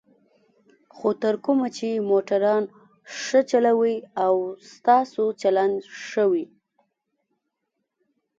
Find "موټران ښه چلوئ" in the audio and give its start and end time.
2.09-3.95